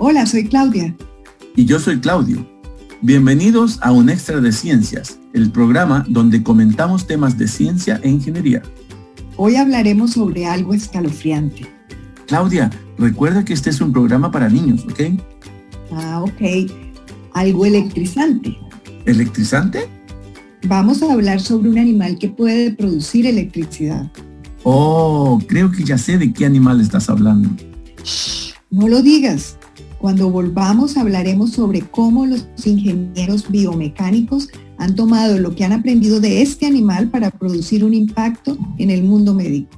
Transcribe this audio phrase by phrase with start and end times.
[0.00, 0.94] Hola, soy Claudia.
[1.56, 2.48] Y yo soy Claudio.
[3.02, 8.62] Bienvenidos a un extra de ciencias, el programa donde comentamos temas de ciencia e ingeniería.
[9.36, 11.66] Hoy hablaremos sobre algo escalofriante.
[12.28, 15.20] Claudia, recuerda que este es un programa para niños, ¿ok?
[15.90, 16.70] Ah, ok.
[17.32, 18.56] Algo electrizante.
[19.04, 19.88] ¿Electrizante?
[20.68, 24.12] Vamos a hablar sobre un animal que puede producir electricidad.
[24.62, 27.50] Oh, creo que ya sé de qué animal estás hablando.
[28.04, 29.58] Shh, no lo digas.
[29.98, 34.48] Cuando volvamos hablaremos sobre cómo los ingenieros biomecánicos
[34.78, 39.02] han tomado lo que han aprendido de este animal para producir un impacto en el
[39.02, 39.70] mundo médico.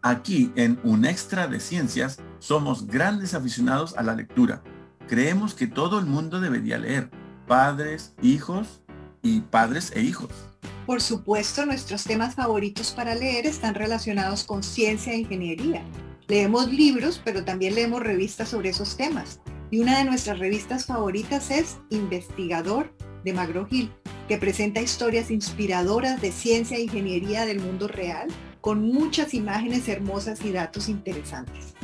[0.00, 4.62] Aquí en Un Extra de Ciencias somos grandes aficionados a la lectura.
[5.06, 7.10] Creemos que todo el mundo debería leer,
[7.46, 8.80] padres, hijos
[9.22, 10.49] y padres e hijos.
[10.86, 15.84] Por supuesto, nuestros temas favoritos para leer están relacionados con ciencia e ingeniería.
[16.26, 19.40] Leemos libros, pero también leemos revistas sobre esos temas.
[19.70, 22.92] Y una de nuestras revistas favoritas es Investigador
[23.24, 23.92] de Magro Gil,
[24.26, 28.28] que presenta historias inspiradoras de ciencia e ingeniería del mundo real,
[28.60, 31.74] con muchas imágenes hermosas y datos interesantes.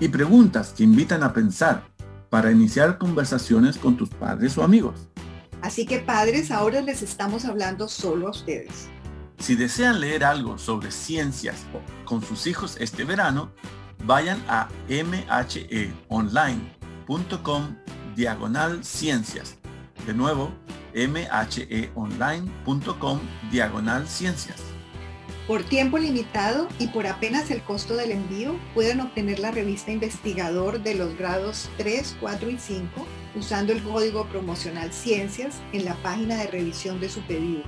[0.00, 1.84] Y preguntas que invitan a pensar
[2.30, 5.09] para iniciar conversaciones con tus padres o amigos.
[5.62, 8.88] Así que padres, ahora les estamos hablando solo a ustedes.
[9.38, 11.64] Si desean leer algo sobre ciencias
[12.04, 13.50] con sus hijos este verano,
[14.04, 15.36] vayan a mheonline.com
[18.14, 19.56] diagonal ciencias.
[20.06, 20.52] De nuevo,
[20.94, 21.90] mheonline.com
[23.50, 24.69] diagonal ciencias.
[25.50, 30.80] Por tiempo limitado y por apenas el costo del envío, pueden obtener la revista Investigador
[30.80, 32.88] de los grados 3, 4 y 5
[33.34, 37.64] usando el código promocional Ciencias en la página de revisión de su pedido.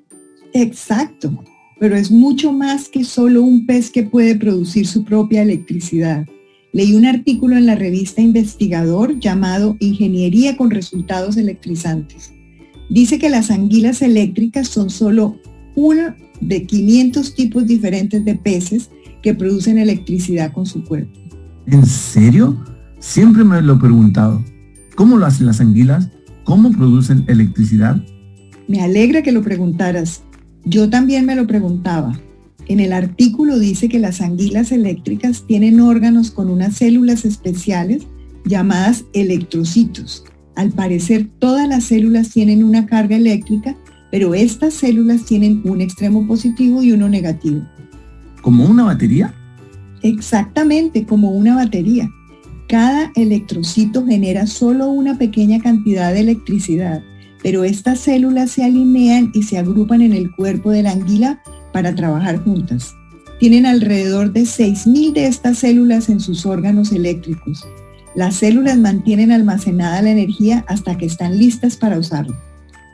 [0.54, 1.44] Exacto,
[1.78, 6.26] pero es mucho más que solo un pez que puede producir su propia electricidad.
[6.72, 12.32] Leí un artículo en la revista Investigador llamado Ingeniería con resultados electrizantes.
[12.88, 15.38] Dice que las anguilas eléctricas son solo
[15.74, 18.90] uno de 500 tipos diferentes de peces
[19.22, 21.18] que producen electricidad con su cuerpo.
[21.66, 22.62] ¿En serio?
[22.98, 24.44] Siempre me lo he preguntado.
[24.94, 26.10] ¿Cómo lo hacen las anguilas?
[26.44, 28.02] ¿Cómo producen electricidad?
[28.68, 30.22] Me alegra que lo preguntaras.
[30.64, 32.18] Yo también me lo preguntaba.
[32.66, 38.06] En el artículo dice que las anguilas eléctricas tienen órganos con unas células especiales
[38.46, 40.24] llamadas electrocitos.
[40.56, 43.76] Al parecer todas las células tienen una carga eléctrica,
[44.14, 47.62] pero estas células tienen un extremo positivo y uno negativo.
[48.42, 49.34] ¿Como una batería?
[50.02, 52.08] Exactamente, como una batería.
[52.68, 57.02] Cada electrocito genera solo una pequeña cantidad de electricidad,
[57.42, 61.42] pero estas células se alinean y se agrupan en el cuerpo de la anguila
[61.72, 62.94] para trabajar juntas.
[63.40, 67.66] Tienen alrededor de 6.000 de estas células en sus órganos eléctricos.
[68.14, 72.38] Las células mantienen almacenada la energía hasta que están listas para usarla.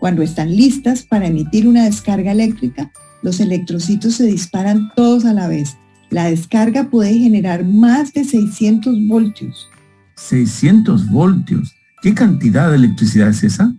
[0.01, 2.91] Cuando están listas para emitir una descarga eléctrica,
[3.23, 5.77] los electrocitos se disparan todos a la vez
[6.11, 9.69] la descarga puede generar más de 600 voltios.
[10.17, 11.73] 600 voltios.
[12.03, 13.73] ¿Qué cantidad de electricidad es esa?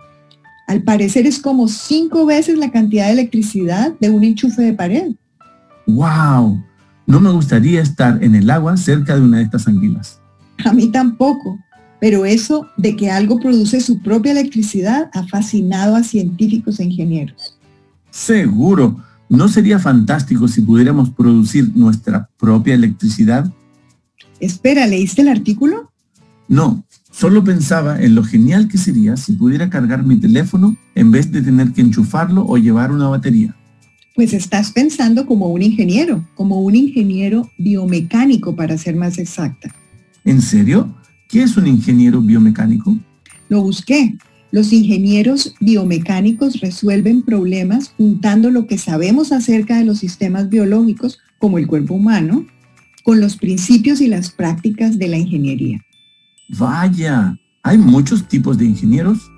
[0.68, 5.12] Al parecer es como cinco veces la cantidad de electricidad de un enchufe de pared.
[5.86, 6.64] ¡Wow!
[7.06, 10.22] No me gustaría estar en el agua cerca de una de estas anguilas.
[10.64, 11.60] A mí tampoco,
[12.02, 17.58] pero eso de que algo produce su propia electricidad ha fascinado a científicos e ingenieros.
[18.10, 19.00] Seguro.
[19.30, 23.54] ¿No sería fantástico si pudiéramos producir nuestra propia electricidad?
[24.40, 25.92] Espera, ¿leíste el artículo?
[26.48, 31.32] No, solo pensaba en lo genial que sería si pudiera cargar mi teléfono en vez
[31.32, 33.56] de tener que enchufarlo o llevar una batería.
[34.16, 39.74] Pues estás pensando como un ingeniero, como un ingeniero biomecánico para ser más exacta.
[40.26, 40.94] ¿En serio?
[41.32, 42.98] ¿Qué es un ingeniero biomecánico?
[43.48, 44.18] Lo busqué.
[44.52, 51.58] Los ingenieros biomecánicos resuelven problemas juntando lo que sabemos acerca de los sistemas biológicos, como
[51.58, 52.46] el cuerpo humano,
[53.06, 55.80] con los principios y las prácticas de la ingeniería.
[56.50, 59.32] Vaya, ¿hay muchos tipos de ingenieros?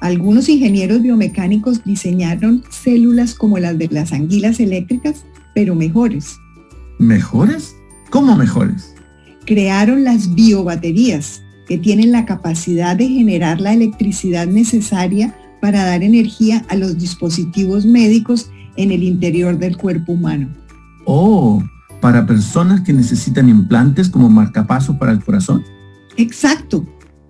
[0.00, 5.26] Algunos ingenieros biomecánicos diseñaron células como las de las anguilas eléctricas,
[5.56, 6.36] pero mejores.
[7.00, 7.74] ¿Mejores?
[8.10, 8.95] ¿Cómo mejores?
[9.46, 16.64] Crearon las biobaterías, que tienen la capacidad de generar la electricidad necesaria para dar energía
[16.68, 20.48] a los dispositivos médicos en el interior del cuerpo humano.
[21.06, 21.62] Oh,
[22.00, 25.64] para personas que necesitan implantes como marcapasos para el corazón.
[26.16, 26.86] Exacto.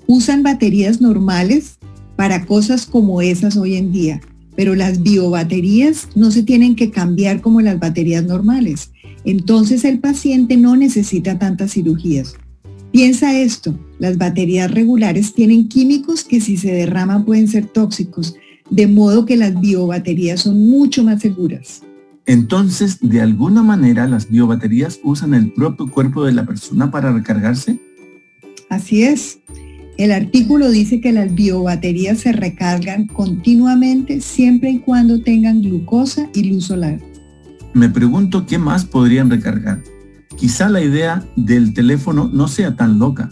[0.06, 1.78] Usan baterías normales
[2.16, 4.20] para cosas como esas hoy en día,
[4.56, 8.90] pero las biobaterías no se tienen que cambiar como las baterías normales.
[9.24, 12.34] Entonces el paciente no necesita tantas cirugías.
[12.90, 18.34] Piensa esto, las baterías regulares tienen químicos que si se derraman pueden ser tóxicos,
[18.70, 21.82] de modo que las biobaterías son mucho más seguras.
[22.24, 27.78] Entonces, de alguna manera, las biobaterías usan el propio cuerpo de la persona para recargarse.
[28.68, 29.38] Así es.
[29.98, 36.44] El artículo dice que las biobaterías se recargan continuamente siempre y cuando tengan glucosa y
[36.44, 37.00] luz solar.
[37.72, 39.82] Me pregunto qué más podrían recargar.
[40.36, 43.30] Quizá la idea del teléfono no sea tan loca.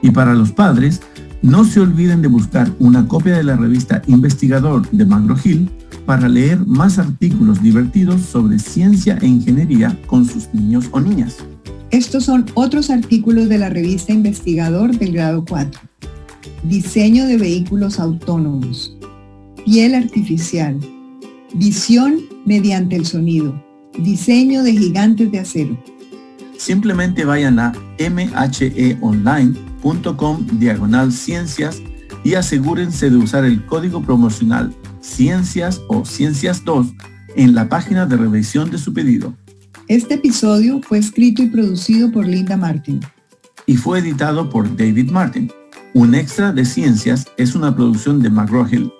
[0.00, 1.02] Y para los padres,
[1.42, 5.68] no se olviden de buscar una copia de la revista Investigador de Magro Hill
[6.06, 11.38] para leer más artículos divertidos sobre ciencia e ingeniería con sus niños o niñas.
[11.90, 15.80] Estos son otros artículos de la revista Investigador del grado 4.
[16.64, 18.96] Diseño de vehículos autónomos
[19.64, 20.78] piel artificial,
[21.54, 23.54] visión mediante el sonido,
[23.98, 25.78] diseño de gigantes de acero.
[26.56, 29.06] Simplemente vayan a mheonline.com
[30.58, 31.80] diagonal ciencias
[32.24, 36.86] y asegúrense de usar el código promocional ciencias o ciencias 2
[37.36, 39.34] en la página de revisión de su pedido.
[39.88, 43.00] Este episodio fue escrito y producido por Linda Martin.
[43.66, 45.52] Y fue editado por David Martin.
[45.92, 48.90] Un extra de ciencias es una producción de McGraw-Hill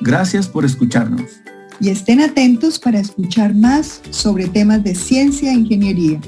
[0.00, 1.40] Gracias por escucharnos.
[1.80, 6.20] Y estén atentos para escuchar más sobre temas de ciencia e ingeniería.